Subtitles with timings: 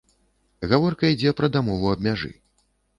[0.71, 2.37] Гаворка ідзе пра дамову аб мяжы.